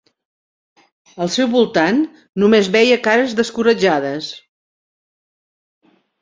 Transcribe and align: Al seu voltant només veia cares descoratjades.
Al 1.25 1.29
seu 1.35 1.49
voltant 1.51 1.99
només 2.43 2.71
veia 2.77 2.97
cares 3.09 3.37
descoratjades. 3.41 4.31